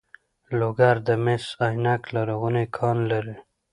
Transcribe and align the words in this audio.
لوګر 0.59 0.95
د 1.07 1.09
مس 1.23 1.43
عینک 1.65 2.03
لرغونی 2.15 2.65
کان 2.77 2.97
لري 3.11 3.35